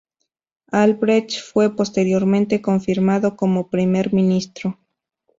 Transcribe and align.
Albrecht 0.71 1.39
fue 1.41 1.75
posteriormente 1.75 2.59
confirmado 2.59 3.35
como 3.35 3.69
primer 3.69 4.11
ministro. 4.13 4.79